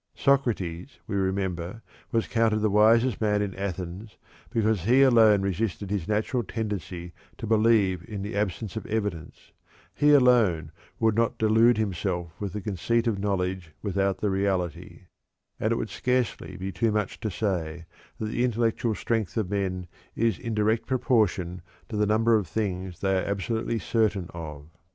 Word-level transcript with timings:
Socrates, 0.15 0.97
we 1.05 1.15
remember, 1.15 1.83
was 2.11 2.25
counted 2.27 2.61
the 2.61 2.71
wisest 2.71 3.21
man 3.21 3.39
in 3.39 3.53
Athens 3.53 4.17
because 4.49 4.81
he 4.85 5.03
alone 5.03 5.43
resisted 5.43 5.91
his 5.91 6.07
natural 6.07 6.41
tendency 6.43 7.13
to 7.37 7.45
believe 7.45 8.03
in 8.09 8.23
the 8.23 8.35
absence 8.35 8.75
of 8.75 8.87
evidence; 8.87 9.51
he 9.93 10.11
alone 10.11 10.71
would 10.99 11.13
not 11.15 11.37
delude 11.37 11.77
himself 11.77 12.31
with 12.39 12.53
the 12.53 12.61
conceit 12.61 13.05
of 13.05 13.19
knowledge 13.19 13.73
without 13.83 14.17
the 14.17 14.31
reality; 14.31 15.01
and 15.59 15.71
it 15.71 15.75
would 15.75 15.91
scarcely 15.91 16.57
be 16.57 16.71
too 16.71 16.91
much 16.91 17.19
to 17.19 17.29
say 17.29 17.85
that 18.17 18.25
the 18.25 18.43
intellectual 18.43 18.95
strength 18.95 19.37
of 19.37 19.51
men 19.51 19.85
is 20.15 20.39
in 20.39 20.55
direct 20.55 20.87
proportion 20.87 21.61
to 21.87 21.95
the 21.95 22.07
number 22.07 22.35
of 22.35 22.47
things 22.47 23.01
they 23.01 23.19
are 23.19 23.25
absolutely 23.29 23.77
certain 23.77 24.27
of. 24.33 24.67